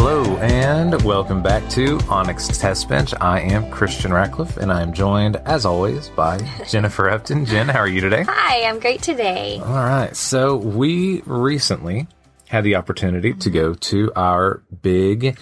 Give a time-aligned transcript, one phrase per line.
[0.00, 3.12] Hello and welcome back to Onyx Test Bench.
[3.20, 6.38] I am Christian Ratcliffe and I am joined, as always, by
[6.68, 7.44] Jennifer Upton.
[7.44, 8.22] Jen, how are you today?
[8.22, 9.58] Hi, I'm great today.
[9.58, 10.14] All right.
[10.14, 12.06] So we recently
[12.46, 15.36] had the opportunity to go to our big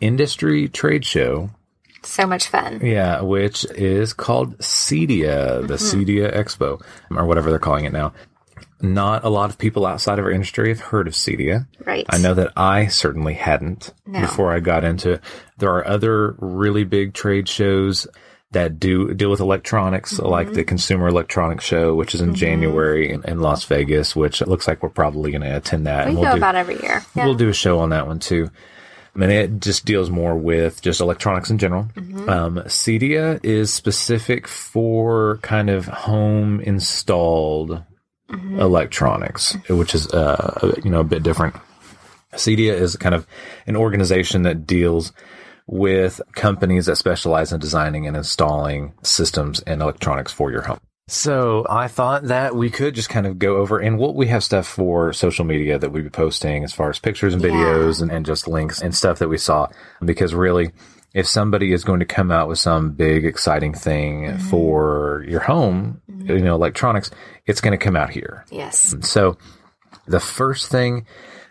[0.00, 1.50] industry trade show.
[2.02, 2.84] So much fun.
[2.84, 6.00] Yeah, which is called CEDIA, the mm-hmm.
[6.00, 6.82] CEDIA Expo,
[7.16, 8.12] or whatever they're calling it now.
[8.82, 11.66] Not a lot of people outside of our industry have heard of CEDIA.
[11.84, 12.06] Right.
[12.08, 14.20] I know that I certainly hadn't No.
[14.22, 15.20] before I got into it.
[15.58, 18.06] There are other really big trade shows
[18.52, 20.26] that do deal with electronics, Mm-hmm.
[20.26, 24.48] like the Consumer Electronics Show, which is in January in, in Las Vegas, which it
[24.48, 26.06] looks like we're probably going to attend that.
[26.06, 27.04] We and go we'll do, about every year.
[27.14, 27.26] Yeah.
[27.26, 28.50] we'll do a show on that one too.
[29.14, 31.84] I mean, it just deals more with just electronics in general.
[31.94, 32.28] Mm-hmm.
[32.28, 37.82] Um, CEDIA is specific for kind of home installed
[38.30, 38.60] Mm-hmm.
[38.60, 41.56] electronics, which is, uh, you know, a bit different.
[42.34, 43.26] CEDIA is kind of
[43.66, 45.12] an organization that deals
[45.66, 50.78] with companies that specialize in designing and installing systems and electronics for your home.
[51.08, 54.44] So I thought that we could just kind of go over and what we have
[54.44, 57.50] stuff for social media that we'd be posting as far as pictures and Yeah.
[57.50, 59.66] videos and, and just links and stuff that we saw.
[60.04, 60.70] Because really,
[61.12, 64.48] if somebody is going to come out with some big exciting thing mm-hmm.
[64.48, 66.30] for your home, mm-hmm.
[66.30, 67.10] you know, electronics,
[67.46, 68.44] it's going to come out here.
[68.50, 68.94] yes.
[69.02, 69.36] So
[70.06, 71.06] the first thing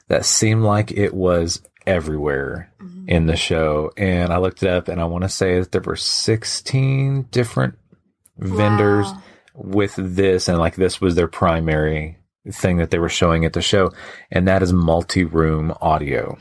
[0.07, 3.09] that seemed like it was everywhere mm-hmm.
[3.09, 5.81] in the show, and I looked it up and I want to say that there
[5.81, 7.75] were 16 different
[8.37, 9.21] vendors Wow.
[9.53, 12.17] with this, and like this was their primary
[12.49, 13.91] thing that they were showing at the show,
[14.31, 16.37] and that is multi room audio.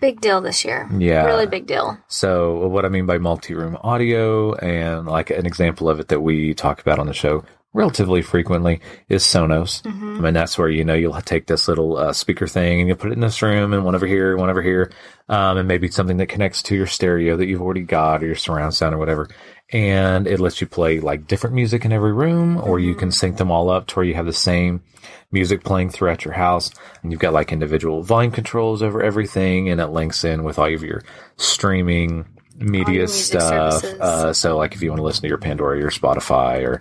[0.00, 0.88] Big deal this year.
[0.96, 1.24] Yeah.
[1.26, 1.98] Really big deal.
[2.08, 6.54] So what I mean by multi-room audio and like an example of it that we
[6.54, 9.82] talk about on the show relatively frequently is Sonos.
[9.82, 10.16] Mm-hmm.
[10.16, 12.96] I mean, that's where, you know, you'll take this little uh, speaker thing and you'll
[12.96, 14.90] put it in this room and one over here, one over here.
[15.28, 18.34] Um, and maybe something that connects to your stereo that you've already got or your
[18.34, 19.28] surround sound or whatever.
[19.72, 23.36] And it lets you play like different music in every room or you can sync
[23.36, 24.82] them all up to where you have the same
[25.30, 26.72] music playing throughout your house.
[27.02, 30.74] And you've got like individual volume controls over everything and it links in with all
[30.74, 31.04] of your
[31.36, 32.26] streaming
[32.56, 33.84] media stuff.
[33.84, 36.80] Uh, so like if you want to listen to your Pandora, or your Spotify or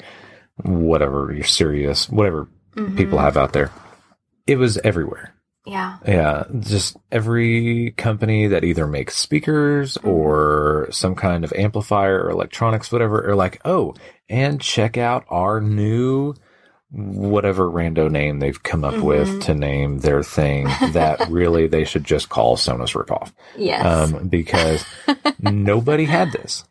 [0.63, 2.97] whatever, your Sirius, whatever Mm-hmm.
[2.97, 3.71] people have out there.
[4.45, 5.33] It was everywhere.
[5.65, 5.97] Yeah.
[6.07, 10.07] Yeah, just every company that either makes speakers Mm-hmm.
[10.07, 13.95] or some kind of amplifier or electronics, whatever, are like, oh,
[14.29, 16.35] and check out our new
[16.91, 19.03] whatever rando name they've come up Mm-hmm.
[19.05, 23.31] with to name their thing that really they should just call Sonos ripoff.
[23.57, 23.85] Yes.
[24.13, 24.85] Um, because
[25.39, 26.63] nobody had this.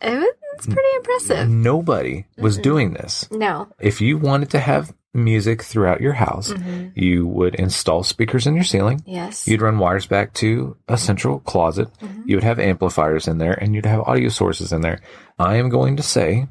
[0.00, 1.48] It's pretty impressive.
[1.48, 3.28] Nobody was doing this.
[3.30, 3.68] No.
[3.80, 6.88] If you wanted to have music throughout your house, Mm-hmm.
[6.94, 9.02] you would install speakers in your ceiling.
[9.06, 9.48] Yes.
[9.48, 11.88] You'd run wires back to a central closet.
[12.02, 12.22] Mm-hmm.
[12.28, 15.00] You would have amplifiers in there and you'd have audio sources in there.
[15.38, 16.48] I am going to say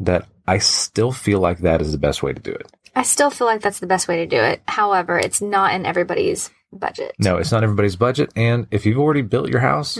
[0.00, 2.70] that I still feel like that is the best way to do it.
[2.94, 4.60] I still feel like that's the best way to do it.
[4.68, 7.14] However, it's not in everybody's budget.
[7.18, 8.30] No, it's not everybody's budget.
[8.36, 9.98] And if you've already built your house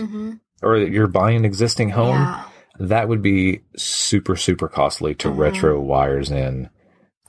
[0.61, 2.23] or you're buying an existing home, Mm-hmm.
[2.23, 2.49] Yeah.
[2.79, 5.39] That would be super, super costly to mm-hmm.
[5.39, 6.69] retro wires in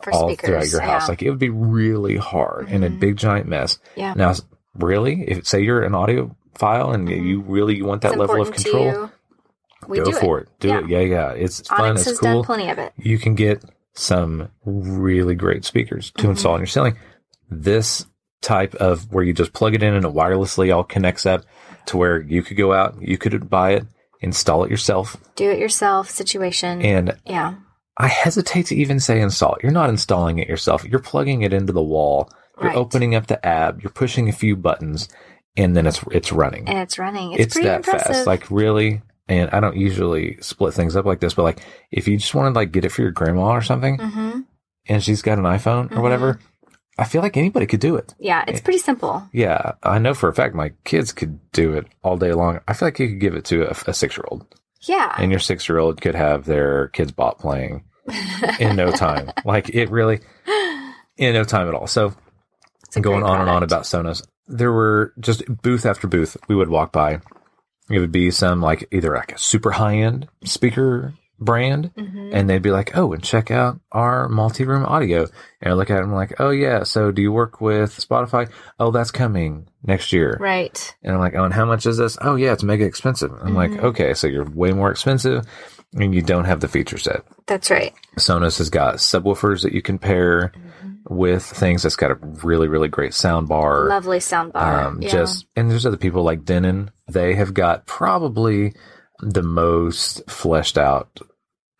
[0.02, 0.48] For all speakers.
[0.48, 1.02] throughout your house.
[1.02, 1.08] Yeah.
[1.08, 2.98] Like it would be really hard and a mm-hmm.
[2.98, 3.78] big giant mess.
[3.96, 4.14] Yeah.
[4.14, 4.34] Now,
[4.74, 7.26] really, if say you're an audio file and mm-hmm.
[7.26, 9.10] you really want that It's level of control, you.
[9.86, 10.48] Go do for it.
[10.60, 10.78] Do Yeah.
[10.78, 10.88] it.
[10.88, 11.30] Yeah, yeah.
[11.32, 11.96] It's fun.
[11.96, 12.36] It's has cool.
[12.36, 12.92] done plenty of it.
[12.96, 13.62] You can get
[13.92, 16.30] some really great speakers to Mm-hmm.
[16.30, 16.96] install in your ceiling.
[17.50, 18.06] This
[18.40, 21.44] type of where you just plug it in and it wirelessly all connects up
[21.86, 23.86] to where you could go out, you could buy it,
[24.24, 25.16] install it yourself.
[25.36, 26.82] Do it yourself situation.
[26.82, 27.54] And yeah.
[27.96, 29.56] I hesitate to even say install.
[29.62, 30.84] You're not installing it yourself.
[30.84, 32.28] You're plugging it into the wall.
[32.60, 32.76] You're Right.
[32.76, 33.82] opening up the app.
[33.82, 35.08] You're pushing a few buttons,
[35.56, 36.68] and then it's it's running.
[36.68, 37.32] And it's running.
[37.32, 38.06] It's, it's pretty that impressive.
[38.16, 38.26] fast.
[38.26, 39.02] Like really.
[39.26, 41.58] And I don't usually split things up like this, but like
[41.90, 44.40] if you just want to like get it for your grandma or something, hmm
[44.86, 46.38] and she's got an iPhone or whatever,
[46.98, 48.14] I feel like anybody could do it.
[48.18, 49.28] Yeah, it's pretty simple.
[49.32, 52.60] Yeah, I know for a fact my kids could do it all day long.
[52.68, 54.46] I feel like you could give it to a, a six year old,
[54.82, 55.12] Yeah.
[55.18, 57.84] and your six year old could have their Kidz Bop playing
[58.60, 59.30] in no time.
[59.44, 60.20] like it really,
[61.16, 61.86] in no time at all.
[61.88, 62.14] So
[63.00, 64.22] going on and on about Sonos.
[64.46, 67.20] There were just booth after booth we would walk by.
[67.90, 71.12] It would be some like either like a super high end speaker
[71.44, 72.30] brand, Mm-hmm.
[72.32, 75.26] and they'd be like, "Oh, and check out our multi room audio."
[75.60, 78.50] And I look at them like, "Oh yeah, so do you work with Spotify?
[78.78, 80.94] Oh, that's coming next year." Right.
[81.02, 82.16] And I'm like, "Oh, and how much is this?
[82.20, 83.86] Oh yeah, it's mega expensive." I'm like, Mm-hmm.
[83.86, 85.44] "Okay, so you're way more expensive."
[85.96, 87.22] And you don't have the feature set.
[87.46, 87.94] That's right.
[88.18, 90.50] Sonos has got subwoofers that you can pair.
[91.10, 91.84] with things.
[91.84, 93.88] It's got a really, really great sound bar.
[93.88, 94.86] Lovely sound bar.
[94.86, 95.10] Um, yeah.
[95.10, 96.90] Just and there's other people like Denon.
[97.08, 98.72] They have got probably
[99.20, 101.20] the most fleshed out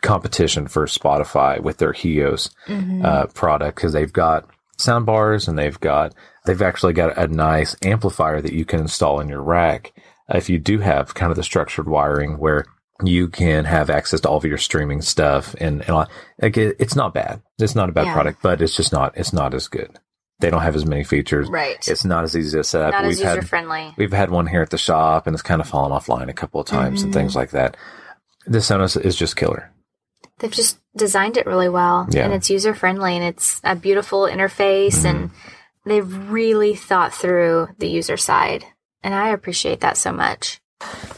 [0.04, 3.04] competition for Spotify with their HEOS Mhm.
[3.04, 4.44] uh, product because they've got
[4.78, 6.14] sound bars and they've got
[6.46, 9.92] they've actually got a nice amplifier that you can install in your rack
[10.28, 12.64] if you do have kind of the structured wiring where
[13.04, 16.06] you can have access to all of your streaming stuff and, and
[16.40, 18.14] like it, it's not bad it's not a bad Yeah.
[18.14, 19.90] product but it's just not it's not as good
[20.40, 21.86] they don't have as many features right.
[21.88, 23.94] it's not as easy to set up Not as we've user had friendly.
[23.96, 26.60] We've had one here at the shop and it's kind of fallen offline a couple
[26.60, 27.14] of times and Mhm.
[27.16, 27.76] things like that.
[28.46, 29.70] The Sonos is just killer.
[30.38, 32.25] They've just designed it really well, Yeah.
[32.25, 35.88] and it's user friendly, and it's a beautiful interface, and Mm-hmm.
[35.88, 38.64] they've really thought through the user side,
[39.02, 40.60] and I appreciate that so much.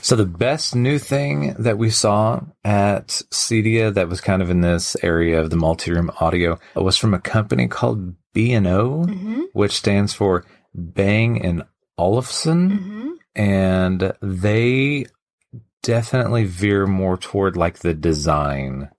[0.02, 4.60] So the best new thing that we saw at Cedia that was kind of in
[4.60, 9.40] this area of the multi-room audio was from a company called B&O, Mm-hmm.
[9.54, 11.62] which stands for Bang and
[11.98, 12.70] Olufsen.
[12.70, 13.10] Mm-hmm.
[13.34, 15.06] And they
[15.82, 18.90] definitely veer more toward like the design.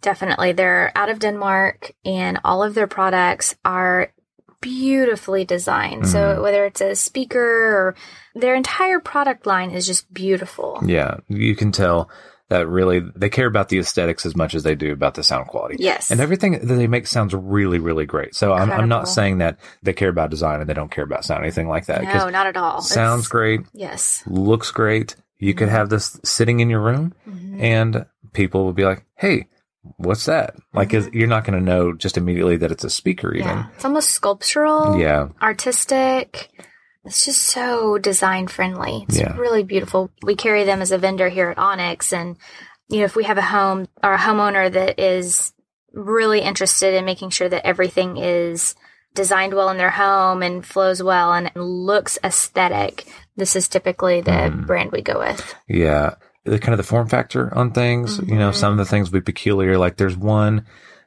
[0.00, 4.12] Definitely, they're out of Denmark, and all of their products are
[4.60, 6.02] beautifully designed.
[6.02, 6.12] Mm-hmm.
[6.12, 7.94] So whether it's a speaker or
[8.34, 10.80] their entire product line is just beautiful.
[10.84, 12.10] Yeah, you can tell
[12.50, 15.46] that really they care about the aesthetics as much as they do about the sound
[15.46, 15.76] quality.
[15.78, 16.10] Yes.
[16.10, 18.34] And everything that they make sounds really, really great.
[18.34, 21.24] So I'm, I'm not saying that they care about design and they don't care about
[21.24, 22.02] sound, anything like that.
[22.02, 22.80] no, not at all.
[22.80, 24.24] sounds It's- great, Yes.
[24.26, 25.14] looks great.
[25.38, 27.62] You could have this sitting in your room Mhm.
[27.62, 29.46] and people will be like, hey,
[29.96, 30.54] what's that?
[30.74, 33.48] Like, is, you're not going to know just immediately that it's a speaker even.
[33.48, 33.58] Mm-hmm.
[33.68, 33.74] Yeah.
[33.74, 34.98] It's almost sculptural.
[34.98, 35.28] Yeah.
[35.42, 36.50] artistic.
[37.04, 39.06] It's just so design friendly.
[39.08, 39.36] It's Yeah.
[39.36, 40.10] really beautiful.
[40.22, 42.36] We carry them as a vendor here at Onyx, and
[42.88, 45.52] you know, if we have a home or a homeowner that is
[45.92, 48.74] really interested in making sure that everything is
[49.14, 53.06] designed well in their home and flows well and looks aesthetic,
[53.36, 54.66] this is typically the Mm.
[54.66, 55.54] brand we go with.
[55.68, 56.14] Yeah.
[56.44, 58.54] The kind of the form factor on things, you know, Mhm.
[58.54, 59.76] some of the things be peculiar.
[59.78, 60.64] Like there's one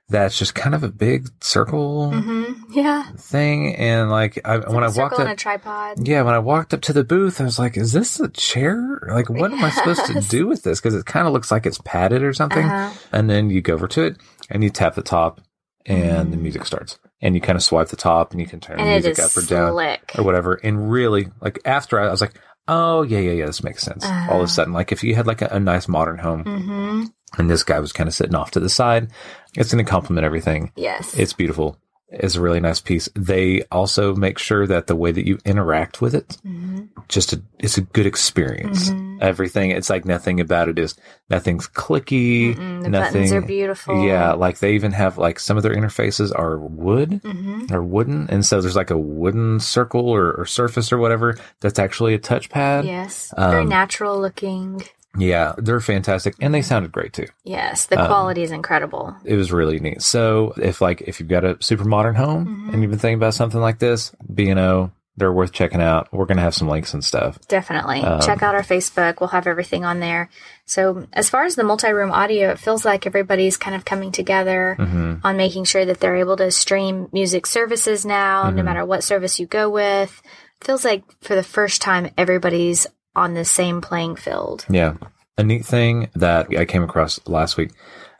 [0.10, 3.04] that's just kind of a big circle hmm Yeah.
[3.18, 3.76] thing.
[3.76, 6.08] And like, I, when I walked on up, a tripod.
[6.08, 9.00] yeah, when I walked up to the booth, I was like, is this a chair?
[9.10, 10.80] Like, what am I supposed to do with this?
[10.82, 12.66] Cause it kind of looks like it's padded or something.
[12.68, 12.94] Uh-huh.
[13.12, 14.18] And then you go over to it
[14.52, 15.42] and you tap the top
[15.86, 16.42] and the Mm.
[16.42, 19.10] music starts and you kind of swipe the top and you can turn And the
[19.10, 20.12] music up or down slick.
[20.18, 20.54] or whatever.
[20.56, 22.34] And really, like after I, I was like,
[22.68, 24.06] oh yeah, yeah, yeah, this makes sense.
[24.06, 24.44] All of Uh.
[24.44, 27.04] a sudden, like if you had like a, a nice modern home hmm
[27.40, 29.10] and this guy was kind of sitting off to the side,
[29.56, 30.72] it's going to complement everything.
[30.76, 31.16] Yes.
[31.18, 31.78] It's beautiful.
[32.16, 33.10] It's a really nice piece.
[33.16, 36.90] They also make sure that the way that you interact with it, Mhm.
[37.08, 38.92] just a, it's a good experience.
[38.92, 39.18] Mhm.
[39.22, 40.96] Everything, it's like nothing about it is
[41.30, 42.56] nothing's clicky.
[42.56, 43.14] Mm-mm, the nothing.
[43.14, 43.96] buttons are beautiful.
[44.06, 48.28] Yeah, like they even have like some of their interfaces are wood hmm or wooden,
[48.30, 52.20] and so there's like a wooden circle or, or surface or whatever that's actually a
[52.20, 52.86] touchpad.
[52.86, 53.34] Yes.
[53.38, 54.84] Very Um, natural looking.
[55.18, 57.28] Yeah, they're fantastic, and they sounded great too.
[57.44, 57.86] Yes.
[57.86, 59.16] The um, quality is incredible.
[59.24, 60.02] It was really neat.
[60.02, 62.74] So if like if you've got a super modern home Mhm.
[62.74, 66.08] and you've been thinking about something like this, B and O, they're worth checking out.
[66.12, 67.38] We're gonna have some links and stuff.
[67.48, 68.02] Definitely.
[68.02, 69.20] Um, Check out our Facebook.
[69.20, 70.30] We'll have everything on there.
[70.66, 74.12] So, as far as the multi room audio, it feels like everybody's kind of coming
[74.12, 78.66] together hmm on making sure that they're able to stream music services now, no Mhm.
[78.66, 80.20] matter what service you go with.
[80.62, 84.66] feels like for the first time, everybody's on the same playing field.
[84.70, 84.96] Yeah.
[85.38, 87.72] A neat thing that I came across last week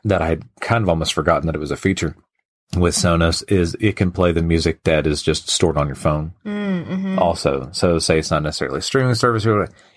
[0.04, 2.16] that I had kind of almost forgotten that it was a feature
[2.76, 6.32] with Sonos is it can play the music that is just stored on your phone
[6.44, 7.18] Mm-hmm.
[7.18, 7.68] also.
[7.72, 9.46] So say it's not necessarily a streaming service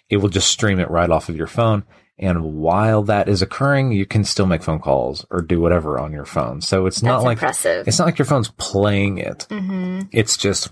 [0.09, 1.83] it will just stream it right off of your phone.
[2.19, 6.11] And while that is occurring, you can still make phone calls or do whatever on
[6.13, 6.61] your phone.
[6.61, 7.87] So it's not like impressive.
[7.87, 9.45] it's not like your phone's playing it.
[9.49, 10.69] hmm It's just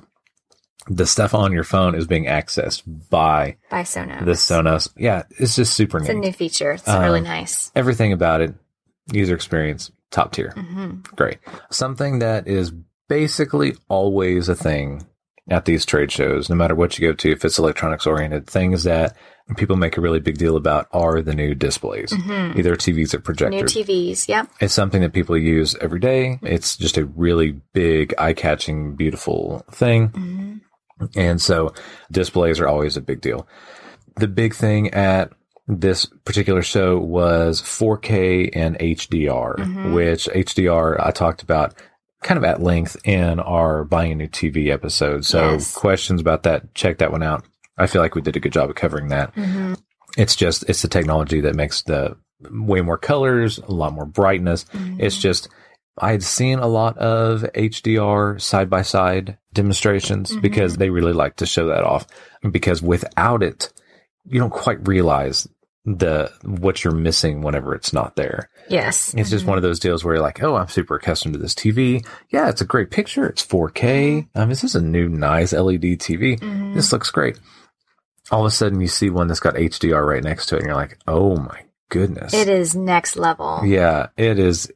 [0.87, 4.23] the stuff on your phone is being accessed by By Sonos.
[4.25, 4.89] the Sonos.
[4.97, 6.05] Yeah, it's just super new.
[6.05, 6.71] It's a new feature.
[6.73, 7.71] It's Um, really nice.
[7.75, 8.53] Everything about it,
[9.11, 10.51] user experience, top tier.
[10.51, 11.37] hmm Great.
[11.71, 12.71] Something that is
[13.09, 15.05] basically always a thing
[15.49, 18.83] at these trade shows, no matter what you go to, if it's electronics oriented, things
[18.83, 19.15] that
[19.57, 23.19] people make a really big deal about are the new displays, hmm either TVs or
[23.19, 23.75] projectors.
[23.75, 23.83] New.
[23.83, 24.27] TVs.
[24.27, 24.47] Yep.
[24.59, 26.39] It's something that people use every day.
[26.41, 30.07] It's just a really big, eye catching, beautiful thing.
[30.09, 30.53] hmm
[31.15, 31.73] And so
[32.11, 33.47] displays are always a big deal.
[34.17, 35.31] The big thing at
[35.67, 39.93] this particular show was 4K and HDR, Mhm.
[39.93, 41.73] which HDR I talked about
[42.23, 45.25] kind of at length in our buying a new TV episode.
[45.25, 45.73] So Yes.
[45.75, 47.43] questions about that, check that one out.
[47.77, 49.33] I feel like we did a good job of covering that.
[49.35, 49.73] hmm
[50.17, 52.15] It's just, it's the technology that makes the
[52.49, 54.65] way more colors, a lot more brightness.
[54.73, 55.01] Mm-hmm.
[55.01, 55.49] It's just,
[55.97, 60.41] I had seen a lot of HDR side by side demonstrations mm-hmm.
[60.41, 62.05] because they really like to show that off.
[62.49, 63.71] Because without it,
[64.25, 65.47] you don't quite realize
[65.85, 68.49] the what you're missing whenever it's not there.
[68.67, 69.13] Yes.
[69.13, 69.51] It's just mm-hmm.
[69.51, 72.05] one of those deals where you're like, oh, I'm super accustomed to this TV.
[72.29, 73.27] Yeah, it's a great picture.
[73.27, 73.71] It's 4K.
[73.73, 74.39] Mm-hmm.
[74.39, 76.73] Um, this is a new nice LED TV.
[76.73, 77.39] This looks great.
[78.31, 80.67] All of a sudden, you see one that's got HDR right next to it, and
[80.67, 82.33] you're like, oh my goodness.
[82.33, 83.61] It is next level.
[83.63, 84.71] Yeah, it is.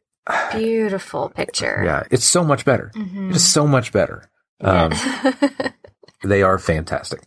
[0.51, 1.81] Beautiful picture.
[1.85, 2.91] Yeah, it's so much better.
[2.95, 4.29] It is so much better.
[4.61, 4.91] Um,
[6.23, 7.21] they are fantastic.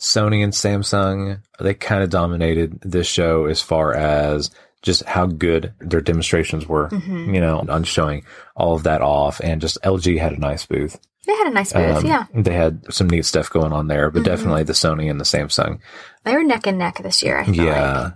[0.00, 4.50] Sony and Samsung, they kind of dominated this show as far as
[4.82, 8.24] just how good their demonstrations were, you know, on showing
[8.56, 9.40] all of that off.
[9.40, 11.00] And just LG had a nice booth.
[11.26, 11.96] They had a nice booth.
[11.96, 12.26] Um, yeah.
[12.32, 15.80] They had some neat stuff going on there, but definitely the Sony and the Samsung.
[16.24, 18.00] They were neck and neck this year, Yeah.
[18.02, 18.12] like.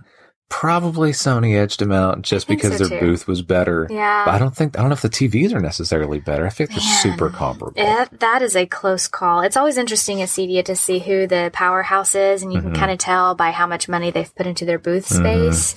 [0.55, 3.05] Probably Sony edged them out just because so, their too.
[3.07, 3.87] booth was better.
[3.89, 4.23] Yeah.
[4.23, 6.45] But I don't think, I don't know if the TVs are necessarily better.
[6.45, 7.73] I think they're super comparable.
[7.75, 9.41] It, that is a close call.
[9.41, 12.69] It's always interesting at CEDIA to see who the powerhouse is, and you Mm-hmm.
[12.73, 15.75] can kind of tell by how much money they've put into their booth space.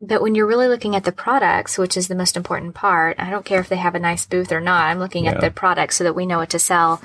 [0.00, 3.30] But when you're really looking at the products, which is the most important part, I
[3.30, 4.88] don't care if they have a nice booth or not.
[4.90, 5.32] I'm looking Yeah.
[5.34, 7.00] at the products so that we know what to sell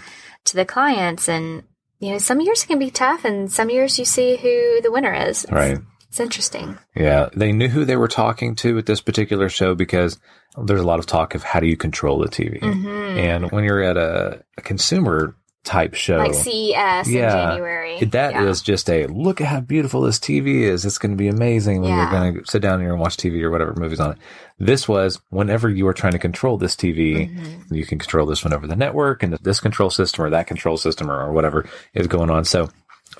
[0.46, 1.30] to the clients.
[1.30, 1.64] And,
[2.00, 4.92] you know, some years it can be tough, and some years you see who the
[4.92, 5.46] winner is.
[5.52, 5.78] Right.
[6.12, 6.78] It's interesting.
[6.94, 10.20] Yeah, they knew who they were talking to at this particular show because
[10.62, 12.60] there's a lot of talk of how do you control the TV.
[12.60, 13.18] Mm-hmm.
[13.18, 17.30] And when you're at a, a consumer type show, Like CES in Yeah.
[17.52, 18.04] January.
[18.04, 18.74] that is Yeah.
[18.74, 20.86] just a look at how beautiful this TV is.
[20.86, 22.02] It's going to be amazing when Yeah.
[22.02, 24.18] you're going to sit down here and watch TV or whatever movies on it.
[24.60, 27.74] This was whenever you are trying to control this TV, Mm-hmm.
[27.76, 30.78] you can control this one over the network and this control system or that control
[30.78, 32.44] system or, or whatever is going on.
[32.44, 32.70] So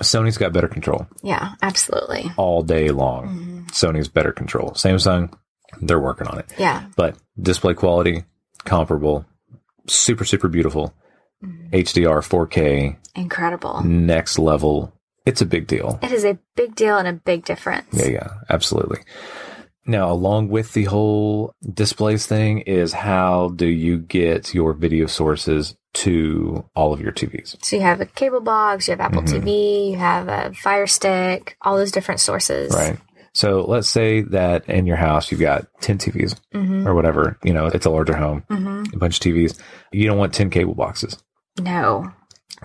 [0.02, 2.30] Sony's got better control Yeah, absolutely.
[2.36, 3.28] all day long.
[3.28, 3.58] Mm-hmm.
[3.68, 4.70] Sony's better control.
[4.72, 5.32] Samsung,
[5.80, 6.46] they're working on it.
[6.58, 6.86] Yeah.
[6.96, 8.24] But display quality,
[8.64, 9.24] comparable,
[9.86, 10.94] super, super beautiful.
[11.72, 13.82] HDR 4K, Incredible.
[13.82, 14.92] next level.
[15.26, 15.98] It's a big deal.
[16.02, 17.86] It is a big deal and a big difference.
[17.92, 19.00] Yeah, yeah, absolutely.
[19.86, 25.74] Now, along with the whole displays thing, is how do you get your video sources
[25.94, 27.62] to all of your TVs?
[27.64, 29.46] So you have a cable box, you have Apple Mm-hmm.
[29.46, 32.72] TV, you have a Fire Stick, all those different sources.
[32.74, 32.98] Right.
[33.34, 36.38] So let's say that in your house you've got 10 TVs
[36.86, 39.58] or whatever, you know, it's a larger home, a bunch of TVs.
[39.90, 41.16] You don't want 10 cable boxes.
[41.58, 42.12] No.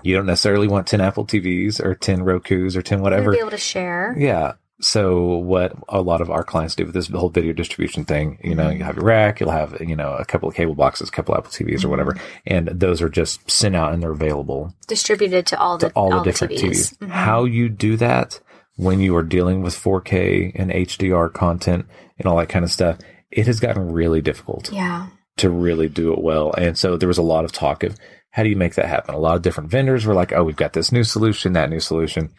[0.02, 3.32] You don't necessarily want 10 Apple TVs or 10 Roku's or 10 We'll whatever.
[3.32, 4.14] be able to share.
[4.18, 4.52] Yeah.
[4.80, 8.54] So what a lot of our clients do with this whole video distribution thing, you
[8.54, 11.12] know, you have your rack, you'll have, you know, a couple of cable boxes, a
[11.12, 12.36] couple of Apple TVs or whatever, mm-hmm.
[12.46, 16.12] and those are just sent out and they're available Distributed to all the to all,
[16.12, 16.60] all the different TVs.
[16.60, 16.98] TVs.
[16.98, 17.10] Mm-hmm.
[17.10, 18.40] How you do that
[18.76, 22.98] when you are dealing with 4K and HDR content and all that kind of stuff,
[23.32, 25.08] it has gotten really difficult Yeah.
[25.38, 26.52] to really do it well.
[26.56, 27.96] And so there was a lot of talk of
[28.30, 29.14] how do you make that happen?
[29.16, 31.80] A lot of different vendors were like, oh, we've got this new solution, that new
[31.80, 32.30] solution,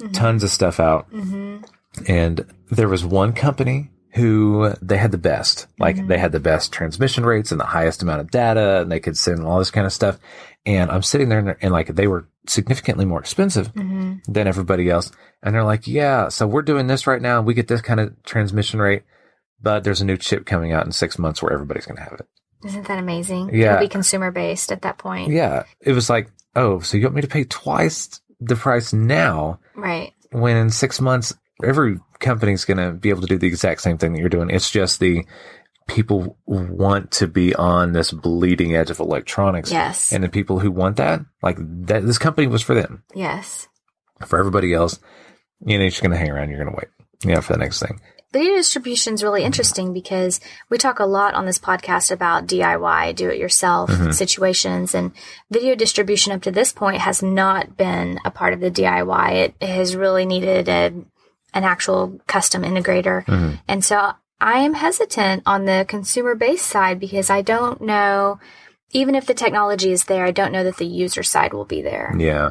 [0.00, 0.12] Mm-hmm.
[0.12, 1.08] tons of stuff out.
[1.12, 1.58] Mm-hmm.
[2.08, 6.08] And there was one company who they had the best, like mm-hmm.
[6.08, 9.16] they had the best transmission rates and the highest amount of data and they could
[9.16, 10.18] send all this kind of stuff.
[10.66, 15.12] And I'm sitting there and, and like they were significantly more expensive than everybody else.
[15.44, 17.40] And they're like, yeah, so we're doing this right now.
[17.42, 19.04] We get this kind of transmission rate,
[19.62, 22.14] but there's a new chip coming out in six months where everybody's going to have
[22.14, 22.26] it.
[22.66, 23.54] Isn't that amazing?
[23.54, 23.74] Yeah.
[23.74, 25.30] It'll be consumer based at that point.
[25.30, 25.64] Yeah.
[25.80, 30.12] It was like, oh, so you want me to pay twice the price now Right.
[30.30, 33.98] when in six months every company's going to be able to do the exact same
[33.98, 34.50] thing that you're doing.
[34.50, 35.24] It's just the
[35.86, 39.70] people want to be on this bleeding edge of electronics.
[39.70, 40.12] Yes.
[40.12, 43.02] And the people who want that, like that, this company was for them.
[43.14, 43.68] Yes.
[44.26, 44.98] For everybody else,
[45.64, 46.48] you know, you're just going to hang around.
[46.50, 46.88] You're going to wait,
[47.24, 48.00] you know, for the next thing.
[48.34, 53.14] Video distribution is really interesting because we talk a lot on this podcast about DIY,
[53.14, 54.10] do it yourself Mm-hmm.
[54.10, 55.12] situations, and
[55.52, 59.32] video distribution up to this point has not been a part of the DIY.
[59.34, 60.86] It, it has really needed a,
[61.54, 63.24] an actual custom integrator.
[63.24, 63.54] Mm-hmm.
[63.68, 68.40] And so I am hesitant on the consumer based side because I don't know,
[68.90, 71.82] even if the technology is there, I don't know that the user side will be
[71.82, 72.12] there.
[72.18, 72.50] Yeah.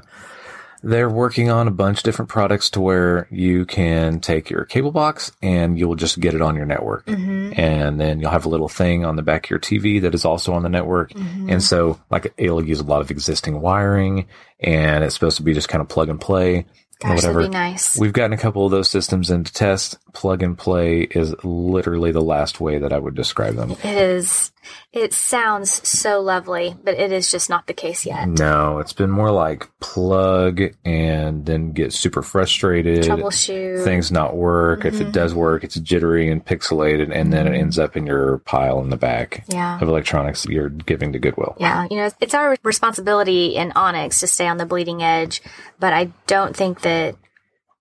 [0.83, 4.91] They're working on a bunch of different products to where you can take your cable
[4.91, 7.05] box and you'll just get it on your network.
[7.05, 7.53] Mm-hmm.
[7.57, 10.25] And then you'll have a little thing on the back of your TV that is
[10.25, 11.13] also on the network.
[11.13, 11.49] Mm-hmm.
[11.49, 14.27] And so like it'll use a lot of existing wiring
[14.59, 16.65] and it's supposed to be just kind of plug and play
[16.99, 17.49] Gosh, whatever.
[17.49, 17.97] nice.
[17.97, 19.97] We've gotten a couple of those systems into test.
[20.13, 23.71] Plug and play is literally the last way that I would describe them.
[23.71, 24.52] It is
[24.91, 28.27] It sounds so lovely, but it is just not the case yet.
[28.27, 33.03] No, it's been more like plug and then get super frustrated.
[33.03, 33.83] Troubleshoot.
[33.83, 34.85] Things not work.
[34.85, 35.01] If Mhm.
[35.01, 38.79] it does work, it's jittery and pixelated, and then it ends up in your pile
[38.81, 39.79] in the back Yeah.
[39.81, 41.55] of electronics you're giving to Goodwill.
[41.59, 45.41] Yeah, you know, it's our responsibility in Onyx to stay on the bleeding edge,
[45.79, 47.15] but I don't think that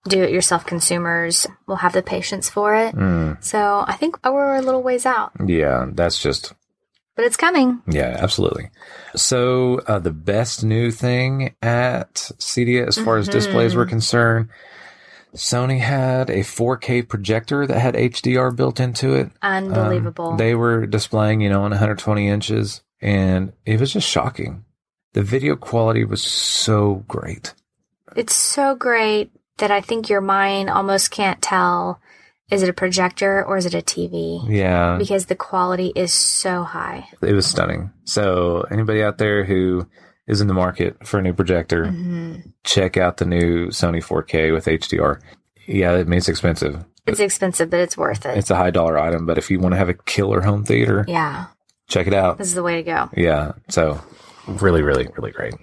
[0.09, 2.93] do it yourself consumers will have the patience for it.
[2.95, 6.55] Mm, So I think we're a little ways out, yeah, that's just
[7.17, 7.83] but it's coming.
[7.87, 8.71] Yeah, absolutely.
[9.17, 14.49] So uh, the best new thing at CEDIA, as far as displays were concerned,
[15.35, 19.31] Sony had a 4K projector that had HDR built into it.
[19.41, 20.37] Um, Unbelievable.
[20.37, 24.65] they were displaying, you know, on 120 inches, and it was just shocking.
[25.15, 27.55] The video quality was so great.
[28.15, 32.01] it's so great that I think your mind almost can't tell
[32.53, 34.45] is it a projector or is it a TV?
[34.49, 37.09] Yeah, Because the quality is so high.
[37.23, 37.91] it was stunning.
[38.05, 39.89] So anybody out there who
[40.29, 44.53] is in the market for a new projector, hmm check out the new Sony 4K
[44.53, 45.21] with HDR.
[45.67, 46.85] Yeah, it means expensive.
[47.07, 48.39] It's expensive, but it's worth it.
[48.39, 51.05] It's a high dollar item, but if you want to have a killer home theater,
[51.09, 51.47] yeah,
[51.89, 52.39] check it out.
[52.39, 53.11] this is the way to go.
[53.17, 54.01] Yeah, so
[54.47, 55.55] really, really, really great.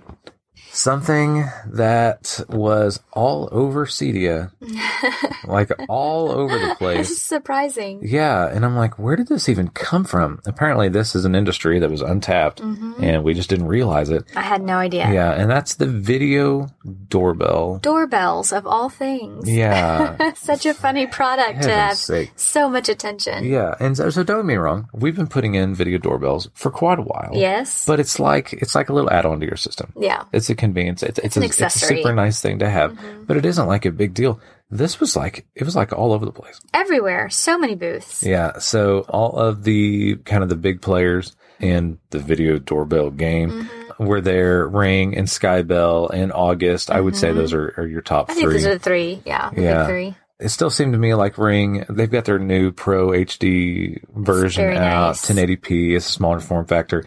[0.80, 4.52] Something that was all over Cedia,
[5.46, 7.10] like all over the This place.
[7.12, 8.00] is surprising.
[8.02, 10.40] Yeah, and I'm like, where did this even come from?
[10.46, 14.24] Apparently, this is an industry that was untapped, hmm and we just didn't realize it.
[14.38, 15.12] I had no idea.
[15.12, 16.68] Yeah, and that's the video
[17.10, 17.80] doorbell.
[17.80, 19.50] Doorbells of all things.
[19.50, 22.32] Yeah, Such a funny product to have sake.
[22.38, 23.44] so much attention.
[23.46, 24.88] Yeah, and so, so don't get me wrong.
[24.94, 27.32] We've been putting in video doorbells for quite a while.
[27.34, 27.86] Yes.
[27.86, 29.92] but it's like it's like a little add-on to your system.
[30.00, 30.24] yeah.
[30.32, 31.04] It's a convenience.
[31.04, 33.28] It's, it's, an a, it's a super nice thing to have, Mhm.
[33.28, 34.40] but it isn't like a big deal.
[34.72, 36.60] This was like it was like all over the place.
[36.74, 37.30] Everywhere.
[37.30, 38.24] So many booths.
[38.24, 38.60] Yeah.
[38.60, 44.06] So all of the kind of the big players in the video doorbell game Mhm.
[44.08, 44.68] were there.
[44.68, 46.92] Ring and Skybell and August.
[46.92, 47.36] I would say Mhm.
[47.36, 48.54] those are, are your top I think three.
[48.54, 49.22] those are the three.
[49.26, 49.50] Yeah.
[49.54, 49.88] The Yeah.
[49.88, 50.16] three.
[50.40, 51.84] it still seemed to me like Ring.
[51.90, 55.22] They've got their new Pro HD version out, nice.
[55.28, 55.96] 1080p.
[55.96, 57.04] It's a smaller form factor.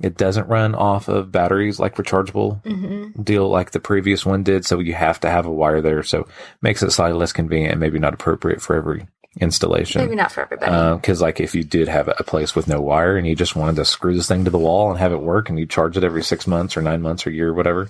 [0.00, 4.66] It doesn't run off of batteries like rechargeable hmm deal like the previous one did.
[4.66, 6.02] So you have to have a wire there.
[6.02, 6.26] So
[6.60, 9.06] makes it slightly less convenient and maybe not appropriate for every
[9.40, 10.02] installation.
[10.02, 10.96] Maybe not for everybody.
[10.96, 13.76] Because like if you did have a place with no wire and you just wanted
[13.76, 16.04] to screw this thing to the wall and have it work and you charge it
[16.04, 17.88] every six months or nine months or year or whatever,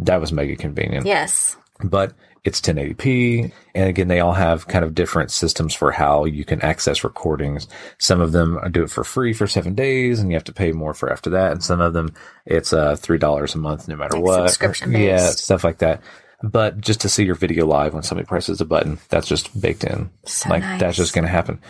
[0.00, 1.56] that was mega convenient yes.
[1.82, 2.12] but
[2.46, 3.50] it's 1080p.
[3.74, 7.66] And again, they all have kind of different systems for how you can access recordings.
[7.98, 10.70] Some of them do it for free for seven days and you have to pay
[10.70, 11.50] more for after that.
[11.50, 12.14] And some of them,
[12.46, 14.48] it's uh, $3 a month no matter Like what.
[14.50, 16.00] subscription Yeah, stuff like that.
[16.42, 19.82] But just to see your video live when somebody presses a button, that's just baked
[19.82, 20.10] in.
[20.24, 20.80] So like nice.
[20.80, 21.60] that's just going to happen.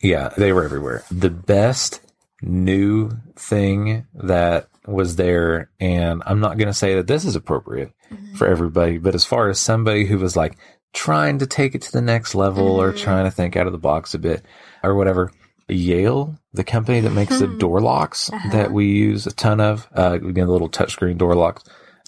[0.00, 1.04] Yeah, they were everywhere.
[1.10, 2.00] The best
[2.42, 7.92] new thing that was there, and I'm not going to say that this is appropriate
[8.12, 8.36] Mhm.
[8.36, 10.56] for everybody, but as far as somebody who was like
[10.92, 12.98] trying to take it to the next level or Mhm.
[12.98, 14.44] trying to think out of the box a bit
[14.82, 15.30] or whatever,
[15.68, 18.50] Yale, the company that makes the door locks Uh-huh.
[18.52, 21.64] that we use a ton of, uh, the little touchscreen door locks,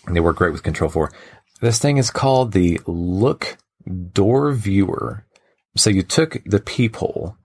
[0.06, 1.10] and they work great with Control 4.
[1.60, 3.56] This thing is called the Look
[4.12, 5.24] Door Viewer.
[5.76, 7.36] So you took the peephole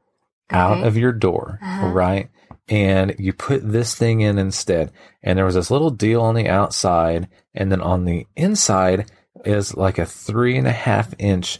[0.51, 1.87] out of your door, Uh-huh.
[1.87, 2.29] right?
[2.69, 4.91] And you put this thing in instead.
[5.21, 9.11] And there was this little deal on the outside, and then on the inside
[9.45, 11.59] is like a three and a half inch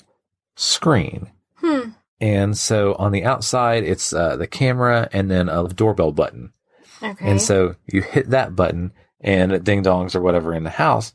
[0.55, 1.29] screen.
[1.55, 1.89] Hmm.
[2.19, 6.53] And so on the outside, it's uh, the camera and then a doorbell button.
[7.01, 7.29] Okay.
[7.29, 11.13] And so you hit that button and it ding dongs or whatever in the house.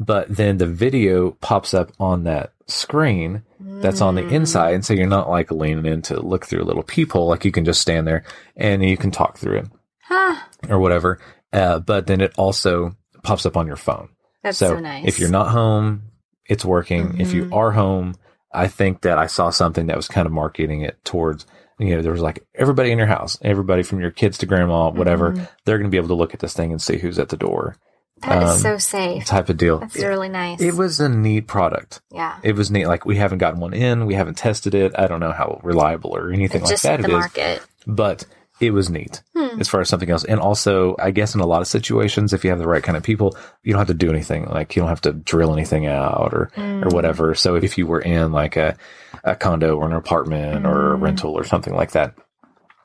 [0.00, 4.74] But then the video pops up on that screen that's on the inside.
[4.74, 7.26] And so you're not like leaning in to look through a little peephole.
[7.28, 8.24] Like you can just stand there
[8.56, 9.66] and you can talk through it
[10.04, 10.36] Huh.
[10.68, 11.18] or whatever.
[11.52, 14.08] Uh, but then it also pops up on your phone.
[14.42, 15.04] That's so so, nice.
[15.06, 16.02] if you're not home,
[16.46, 17.20] it's working.
[17.20, 17.56] If you Mhm.
[17.56, 18.14] are home,
[18.52, 21.46] I think that I saw something that was kind of marketing it towards,
[21.78, 24.90] you know, there was like everybody in your house, everybody from your kids to grandma,
[24.90, 25.48] whatever, Mhm.
[25.64, 27.36] they're going to be able to look at this thing and see who's at the
[27.36, 27.76] door
[28.22, 29.24] That is um, so safe.
[29.26, 29.78] type of deal.
[29.78, 30.60] That's really nice.
[30.60, 32.00] It was a neat product.
[32.10, 32.38] yeah.
[32.42, 32.86] It was neat.
[32.86, 34.92] Like we haven't gotten one in, we haven't tested it.
[34.98, 37.62] I don't know how reliable or anything It's like just that the it is, market.
[37.86, 38.26] but
[38.60, 39.60] it was neat Hmm.
[39.60, 40.24] as far as something else.
[40.24, 42.96] And also, I guess in a lot of situations, if you have the right kind
[42.96, 44.46] of people, you don't have to do anything.
[44.46, 46.92] Like you don't have to drill anything out or, or Mm.
[46.92, 47.36] whatever.
[47.36, 48.76] So if you were in like a,
[49.22, 51.02] a condo or an apartment or a Mm.
[51.02, 52.14] rental or something like that,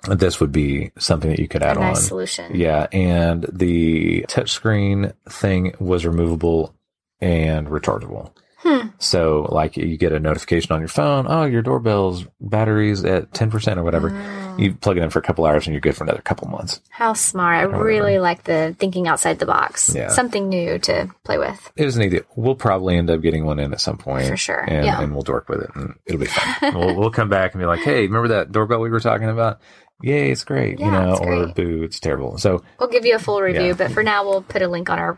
[0.10, 2.04] this would be something that you could A add nice on.
[2.04, 2.56] solution.
[2.56, 6.76] Yeah, and the touchscreen thing was removable
[7.22, 8.32] and rechargeable.
[8.58, 8.88] Hmm.
[8.98, 13.76] So, like, you get a notification on your phone, oh, your doorbell's battery's at 10%
[13.76, 14.10] or whatever.
[14.10, 14.60] Hmm.
[14.60, 16.80] You plug it in for a couple hours and you're good for another couple months.
[16.89, 17.58] How smart.
[17.58, 19.94] I really like the thinking outside the box.
[19.94, 20.08] Yeah.
[20.10, 21.72] Something new to play with.
[21.76, 22.22] It is an idea.
[22.38, 24.28] We'll probably end up getting one in at some point.
[24.28, 25.02] For sure, And, yeah.
[25.02, 26.74] and we'll work with it and it'll be fun.
[26.76, 29.60] we'll, we'll come back and be like, hey, remember that doorbell we were talking about?
[30.04, 30.80] Yay, it's great.
[30.80, 31.56] you know, or great.
[31.56, 32.38] boo, it's terrible.
[32.38, 33.74] So, We'll give you a full review, Yeah.
[33.74, 35.18] but for now, we'll put a link on our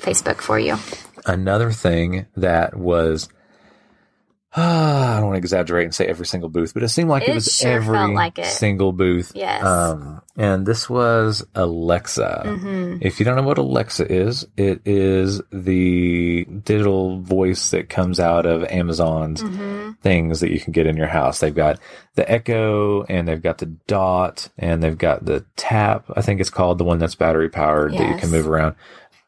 [0.00, 0.76] Facebook for you.
[1.24, 3.28] another thing that was
[4.58, 7.30] I don't want to exaggerate and say every single booth, but it seemed like it,
[7.30, 8.46] It was sure every like it.
[8.46, 9.32] single booth.
[9.34, 9.62] Yes.
[9.62, 12.42] Um, and this was Alexa.
[12.46, 12.96] Mm-hmm.
[13.02, 18.46] If you don't know what Alexa is, it is the digital voice that comes out
[18.46, 19.85] of Amazon's Mm-hmm.
[20.02, 21.40] Things that you can get in your house.
[21.40, 21.78] They've got
[22.14, 26.04] the Echo and they've got the Dot and they've got the Tap.
[26.14, 28.76] I think it's called the one that's battery powered that you can move around.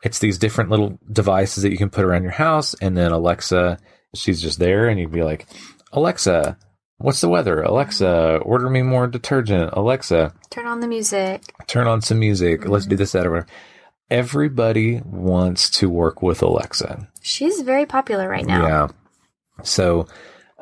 [0.04, 3.78] It's these different little devices that you can put around your house, and then Alexa,
[4.14, 5.46] she's just there, and you'd be like,
[5.92, 6.56] Alexa,
[6.98, 7.62] what's the weather?
[7.62, 9.70] Alexa, order me more detergent.
[9.72, 11.42] Alexa, Turn on the music.
[11.66, 12.68] turn on some music.
[12.68, 12.98] Let's do mm-hmm.
[13.00, 13.48] this, that, or whatever.
[14.10, 17.08] Everybody wants to work with Alexa.
[17.20, 18.66] She's very popular right now.
[18.66, 18.88] Yeah.
[19.64, 20.06] So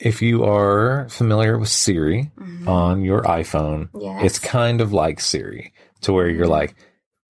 [0.01, 2.69] if you are familiar with Siri mm-hmm.
[2.69, 4.23] on your iPhone, Yes.
[4.25, 6.53] it's kind of like Siri to where you're mm-hmm.
[6.53, 6.75] like,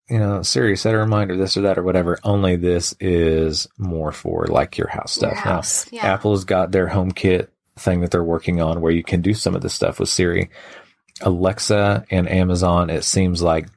[0.08, 2.18] you know, Siri, set a reminder, this or that or whatever.
[2.22, 5.42] Only this is more for like your house Your stuff.
[5.44, 6.12] house, Now, yeah.
[6.14, 9.62] Apple's got their HomeKit thing that they're working on where you can do some of
[9.62, 10.50] this stuff with Siri.
[11.22, 13.68] Alexa and Amazon, it seems like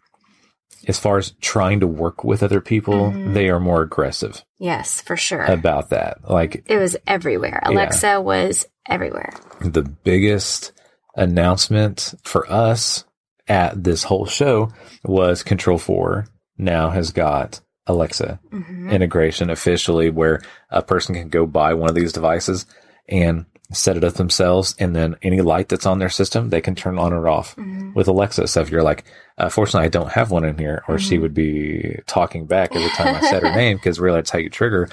[0.89, 3.33] as far as trying to work with other people, Mm-hmm.
[3.33, 5.45] they are more aggressive Yes, for sure.
[5.45, 6.29] about that.
[6.29, 7.61] Like it was everywhere.
[7.63, 9.31] Alexa was everywhere.
[9.61, 10.73] the biggest
[11.15, 13.05] announcement for us
[13.47, 14.71] at this whole show
[15.03, 16.25] was Control 4
[16.57, 18.89] now has got Alexa Mm-hmm.
[18.89, 22.65] integration officially where a person can go buy one of these devices
[23.07, 26.73] and set it up themselves and then any light that's on their system they can
[26.75, 27.93] turn on or off Mm-hmm.
[27.93, 29.03] with Alexa so if you're like
[29.37, 31.07] uh, fortunately I don't have one in here or Mm-hmm.
[31.07, 34.39] she would be talking back every time I said her name because really that's how
[34.39, 34.89] you trigger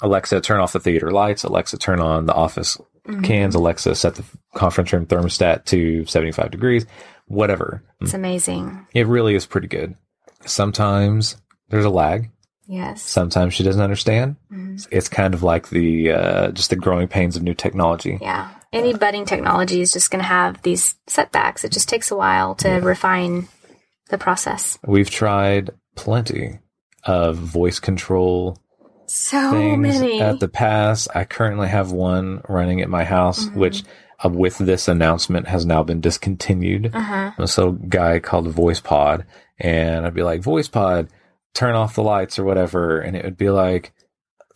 [0.00, 1.42] Alexa, turn off the theater lights.
[1.42, 3.22] Alexa, turn on the office Mm-hmm.
[3.22, 3.54] cans.
[3.54, 6.84] Alexa, set the conference room thermostat to 75 degrees.
[7.26, 7.82] Whatever.
[8.02, 8.86] It's amazing.
[8.92, 9.96] It really is pretty good.
[10.44, 11.36] Sometimes
[11.70, 12.30] there's a lag.
[12.68, 13.02] Yes.
[13.02, 14.36] Sometimes she doesn't understand.
[14.52, 14.76] Mm-hmm.
[14.90, 18.18] It's kind of like the uh, just the growing pains of new technology.
[18.20, 18.50] Yeah.
[18.72, 21.64] Any budding technology is just going to have these setbacks.
[21.64, 23.48] It just takes a while to refine
[24.10, 24.78] the process.
[24.86, 26.58] We've tried plenty
[27.04, 28.58] of voice control
[29.06, 30.20] So things many.
[30.20, 31.08] at the past.
[31.14, 33.58] I currently have one running at my house, Mm-hmm.
[33.58, 33.84] which
[34.22, 36.90] uh, with this announcement has now been discontinued.
[36.94, 37.30] uh-huh.
[37.38, 39.24] This little guy called Voice Pod,
[39.58, 41.08] and I'd be like, Voice Pod,
[41.54, 43.92] turn off the lights or whatever, and it would be like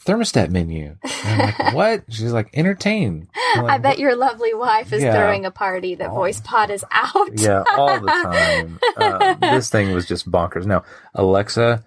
[0.04, 0.96] thermostat menu.
[1.04, 2.04] And I'm like, what?
[2.08, 3.28] She's like, entertain.
[3.54, 5.14] I'm I like, bet your lovely wife is Yeah.
[5.14, 7.30] throwing a party that Voice Pod is out.
[7.38, 8.80] yeah, all the time.
[8.96, 10.66] uh, this thing was just bonkers.
[10.66, 10.82] Now,
[11.14, 11.84] Alexa,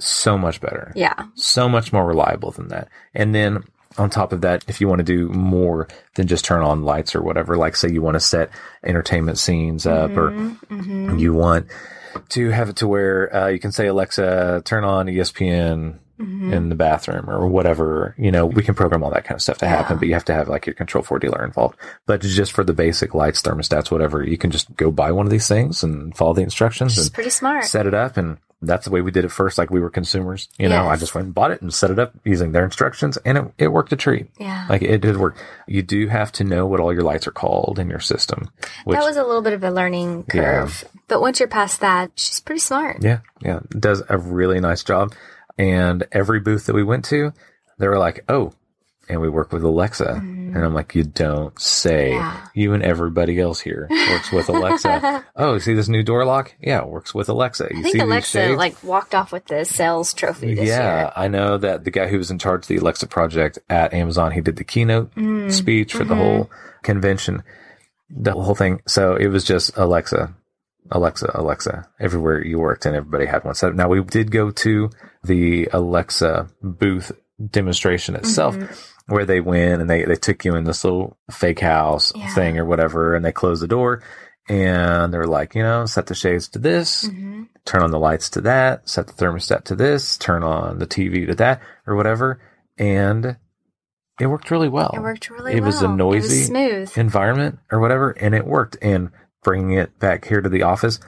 [0.00, 0.92] so much better.
[0.96, 1.14] Yeah.
[1.34, 2.88] so much more reliable than that.
[3.14, 3.62] And then
[3.98, 5.86] on top of that, if you want to do more
[6.16, 8.50] than just turn on lights or whatever, like say you want to set
[8.84, 11.10] entertainment scenes up Mm-hmm.
[11.10, 11.66] or you want
[12.30, 16.52] to have it to where uh, you can say, Alexa, turn on ESPN Mm-hmm.
[16.52, 19.58] in the bathroom or whatever, you know, we can program all that kind of stuff
[19.58, 21.76] to happen, but you have to have like your control four dealer involved.
[22.06, 25.32] But just for the basic lights, thermostats, whatever, you can just go buy one of
[25.32, 27.64] these things and follow the instructions and pretty smart.
[27.64, 30.48] set it up and that's the way we did it first like we were consumers
[30.58, 33.16] you know i just went and bought it and set it up using their instructions
[33.24, 34.66] and it, it worked a treat Yeah.
[34.70, 37.78] like it did work you do have to know what all your lights are called
[37.78, 38.50] in your system
[38.84, 40.84] which that was a little bit of a learning curve.
[41.08, 43.02] But once you're past that, she's pretty smart.
[43.02, 45.12] yeah yeah does a really nice job
[45.58, 47.32] and every booth that we went to
[47.78, 48.52] they were like oh
[49.08, 52.10] and we work with alexa and i'm like you don't say.
[52.10, 52.46] Yeah.
[52.54, 56.80] you and everybody else here works with alexa oh see this new door lock yeah
[56.80, 60.54] it works with alexa you I think Alexa like walked off with the sales trophy
[60.54, 61.12] this yeah, year.
[61.16, 64.32] I know that the guy who was in charge of the Alexa project at Amazon,
[64.32, 66.22] he did the keynote Mm, speech for the mm-hmm.
[66.22, 66.50] whole
[66.82, 67.42] convention,
[68.10, 68.80] the whole thing.
[68.86, 70.34] So it was just Alexa,
[70.90, 73.74] Alexa, Alexa everywhere you worked, and everybody had one set up.
[73.76, 74.90] Now we did go to
[75.24, 77.12] the Alexa booth
[77.50, 78.56] demonstration itself.
[78.56, 78.74] Mm-hmm.
[79.12, 82.32] Where they went and they, they took you in this little fake house Yeah.
[82.34, 84.00] thing or whatever, and they closed the door,
[84.48, 87.42] and they're like, you know, set the shades to this, Mm-hmm.
[87.64, 91.26] turn on the lights to that, set the thermostat to this, turn on the TV
[91.26, 92.40] to that, or whatever.
[92.78, 93.36] And
[94.20, 94.92] it worked really well.
[94.94, 95.66] It worked really It well.
[95.66, 96.96] was a noisy was smooth.
[96.96, 98.76] environment or whatever, and it worked.
[98.80, 99.10] And
[99.42, 101.00] bringing it back here to the office,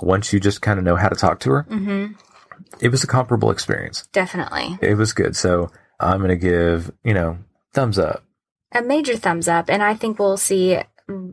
[0.00, 2.06] once you just kind of know how to talk to her, hmm
[2.80, 4.06] it was a comparable experience.
[4.12, 4.78] Definitely.
[4.80, 5.36] It was good.
[5.36, 7.38] So I'm going to give, you know,
[7.72, 8.24] thumbs up.
[8.72, 10.78] A major thumbs up, and I think we'll see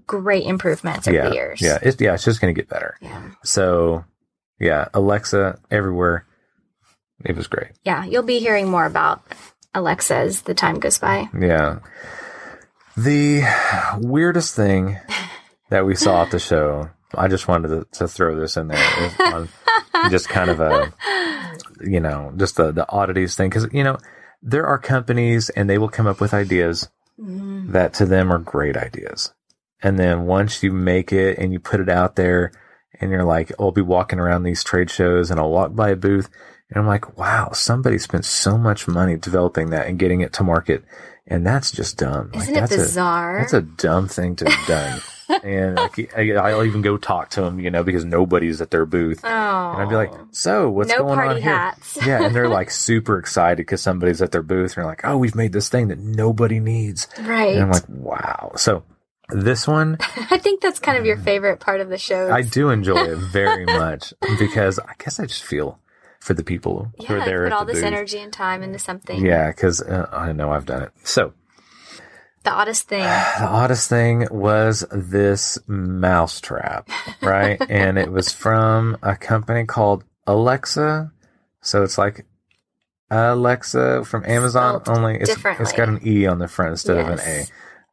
[0.08, 1.62] great improvements over yeah, the years.
[1.62, 2.98] yeah, it's yeah, it's just gonna get better.
[3.00, 4.06] yeah, So,
[4.60, 6.26] yeah, Alexa everywhere.
[7.24, 7.74] It was great.
[7.84, 8.04] yeah.
[8.06, 9.22] You'll be hearing more about
[9.76, 11.30] Alexa as the time goes by.
[11.40, 11.80] Yeah.
[12.96, 13.44] The
[14.00, 14.98] weirdest thing
[15.70, 18.78] that we saw at the show, I just wanted to, to throw this in there,
[20.10, 20.93] just kind of a,
[21.81, 23.49] you know, just the, the oddities thing.
[23.49, 23.97] Cause, you know,
[24.41, 27.71] there are companies and they will come up with ideas Mm.
[27.71, 29.33] that to them are great ideas.
[29.81, 32.51] And then once you make it and you put it out there
[33.01, 35.95] and you're like, I'll be walking around these trade shows and I'll walk by a
[35.95, 36.29] booth
[36.69, 40.43] and I'm like, wow, somebody spent so much money developing that and getting it to
[40.43, 40.83] market.
[41.25, 42.29] And that's just dumb.
[42.36, 43.38] Isn't like, it that's bizarre?
[43.38, 45.01] A, that's a dumb thing to have done.
[45.44, 49.22] and I, I'll even go talk to them, you know, because nobody's at their booth.
[49.24, 51.52] oh, And I'd be like, so what's no going on here?
[51.54, 51.98] hats.
[52.06, 55.18] yeah, and they're like super excited because somebody's at their booth and they're like, "Oh,
[55.18, 57.54] we've made this thing that nobody needs." right.
[57.54, 58.84] And I'm like, "Wow!" So
[59.30, 59.98] this one,
[60.32, 62.32] I think that's kind of your favorite part of the show.
[62.32, 65.80] I do enjoy it very much because I guess I just feel
[66.20, 67.88] for the people who are yeah, there put all the this booth.
[67.88, 69.24] energy and time into something.
[69.26, 70.92] Yeah, because uh, I know I've done it.
[71.04, 71.34] So
[72.47, 73.03] The oddest thing.
[73.39, 76.89] the oddest thing was this mouse trap,
[77.21, 77.62] right?
[77.69, 81.12] and it was from a company called Elexa.
[81.62, 82.25] So it's like
[83.12, 87.07] Alexa from Amazon, Spelled only it's, it's got an E on the front instead of
[87.10, 87.45] an A.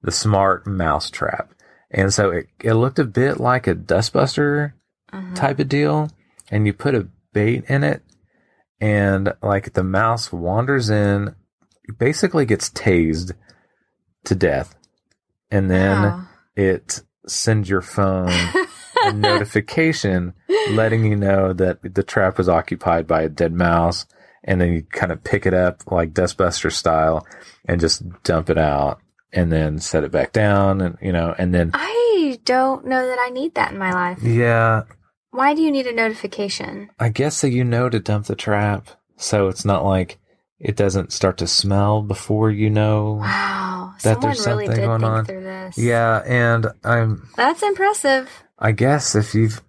[0.02, 1.52] The smart mouse trap.
[1.90, 4.72] And so it, it looked a bit like a dustbuster
[5.12, 5.34] Mhm.
[5.34, 6.10] type of deal.
[6.50, 8.02] And you put a bait in it,
[8.80, 11.34] and like the mouse wanders in,
[11.98, 13.32] basically gets tased
[14.24, 14.74] to death.
[15.50, 16.22] And then Wow.
[16.56, 18.30] it sends your phone
[19.04, 20.34] a notification
[20.70, 24.06] letting you know that the trap was occupied by a dead mouse.
[24.46, 27.26] And then you kind of pick it up like Dustbuster style
[27.66, 29.00] and just dump it out
[29.32, 30.80] and then set it back down.
[30.82, 34.18] And, you know, and then, I don't know that I need that in my life.
[34.22, 34.82] yeah,
[35.30, 36.90] Why do you need a notification?
[36.98, 38.88] I guess so you know to dump the trap.
[39.16, 40.18] So it's not like
[40.60, 43.18] it doesn't start to smell before you know.
[43.20, 43.94] Wow.
[44.02, 45.72] That there's really something did going on.
[45.76, 46.22] Yeah.
[46.26, 48.30] And I'm, That's impressive.
[48.58, 49.62] I guess if you've,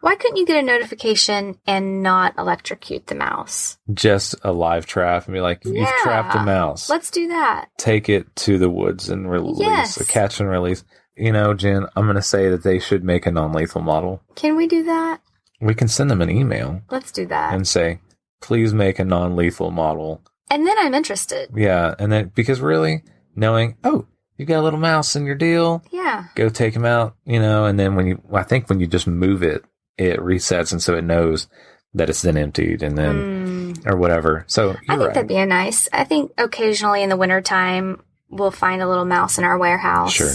[0.00, 3.78] Why couldn't you get a notification and not electrocute the mouse?
[3.92, 6.88] just a live trap and be like, you've trapped a mouse.
[6.88, 7.68] Let's do that.
[7.78, 10.00] take it to the woods and release Yes.
[10.00, 10.84] a catch and release.
[11.16, 14.22] You know, Jen, I'm going to say that they should make a non-lethal model.
[14.36, 15.20] Can we do that?
[15.60, 17.52] We can send them an email Let's do that.
[17.54, 17.98] and say,
[18.40, 20.22] please make a non-lethal model.
[20.50, 21.50] And then I'm interested.
[21.54, 23.02] Yeah, and then because really
[23.36, 26.26] knowing, oh, you got a little mouse in your deal, Yeah.
[26.34, 27.16] go take him out.
[27.26, 29.64] You know, and then when you, I think when you just move it,
[29.96, 31.48] it resets, and so it knows
[31.94, 33.86] that it's then emptied, and then Mm.
[33.90, 34.44] or whatever.
[34.46, 35.14] So I think right.
[35.14, 35.88] that'd be a nice.
[35.92, 40.30] I think occasionally in the wintertime, we'll find a little mouse in our warehouse Sure.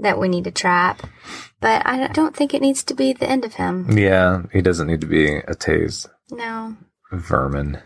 [0.00, 1.02] that we need to trap.
[1.60, 3.96] But I don't think it needs to be the end of him.
[3.96, 6.76] yeah, he doesn't need to be a tased No.
[7.12, 7.80] Vermin.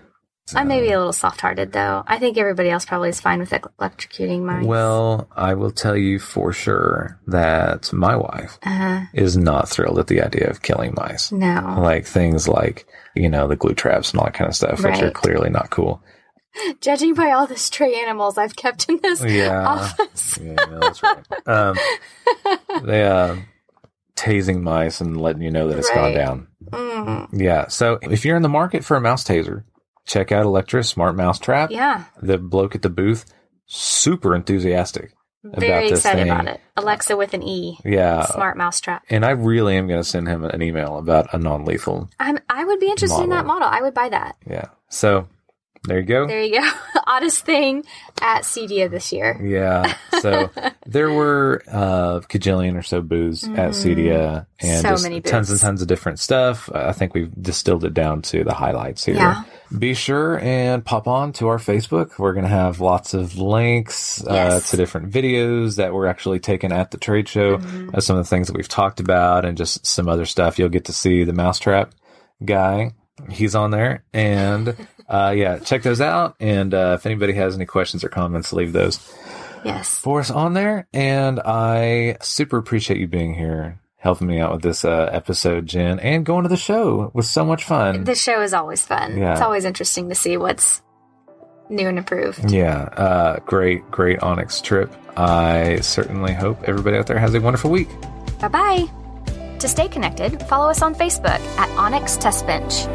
[0.54, 2.02] I may be a little soft hearted, though.
[2.06, 4.66] I think everybody else probably is fine with electrocuting mice.
[4.66, 10.08] Well, I will tell you for sure that my wife uh, is not thrilled at
[10.08, 11.32] the idea of killing mice.
[11.32, 11.76] no.
[11.78, 15.00] Like things like, you know, the glue traps and all that kind of stuff, which
[15.00, 16.02] are clearly not cool.
[16.82, 19.66] Judging by all the stray animals I've kept in this Yeah.
[19.66, 20.38] office.
[20.42, 21.24] Yeah, that's right.
[21.46, 21.76] Um,
[22.84, 23.36] they, uh,
[24.16, 26.48] tasing mice and letting you know that it's gone down.
[26.70, 27.68] Mm, Yeah.
[27.68, 29.64] So if you're in the market for a mouse taser,
[30.06, 31.70] check out Electra Smart Mouse Trap.
[31.70, 32.04] yeah.
[32.20, 33.24] The bloke at the booth,
[33.66, 35.12] super enthusiastic.
[35.44, 36.60] Very this excited about it.
[36.76, 37.76] Alexa with an E.
[37.84, 38.26] Yeah.
[38.26, 39.02] Smart mousetrap.
[39.10, 42.08] And I really am going to send him an email about a non lethal.
[42.20, 43.66] I'm, I would be interested in that model.
[43.68, 44.36] I would buy that.
[44.48, 44.66] Yeah.
[44.88, 45.26] So
[45.84, 46.26] there you go.
[46.26, 46.70] There you go.
[47.06, 47.84] Oddest thing
[48.20, 49.38] at CEDIA this year.
[49.42, 49.94] Yeah.
[50.20, 50.50] So
[50.86, 54.96] there were uh cajillion or so booths at CEDIA and Mm-hmm.
[54.96, 56.70] So just tons and tons of different stuff.
[56.72, 59.16] I think we've distilled it down to the highlights here.
[59.16, 59.42] Yeah.
[59.76, 62.18] Be sure and pop on to our Facebook.
[62.18, 66.72] We're going to have lots of links uh, to different videos that were actually taken
[66.72, 67.90] at the trade show, Mm-hmm.
[67.96, 70.58] uh, some of the things that we've talked about, and just some other stuff.
[70.58, 71.92] You'll get to see the mousetrap
[72.44, 72.92] guy.
[73.30, 74.04] He's on there.
[74.12, 74.74] And
[75.08, 76.36] uh, yeah, check those out.
[76.40, 78.98] And uh, if anybody has any questions or comments, leave those
[79.64, 79.96] Yes.
[79.98, 80.88] for us on there.
[80.92, 86.00] And I super appreciate you being here, helping me out with this uh, episode, Jen,
[86.00, 87.02] and going to the show.
[87.04, 88.04] It was so much fun.
[88.04, 89.16] The show is always fun.
[89.16, 89.32] Yeah.
[89.32, 90.82] It's always interesting to see what's
[91.68, 92.50] new and improved.
[92.50, 94.92] Yeah, uh, great, great Onyx trip.
[95.16, 97.88] I certainly hope everybody out there has a wonderful week.
[98.40, 98.86] Bye bye.
[99.60, 102.86] To stay connected, follow us on Facebook at Onyx Test Bench.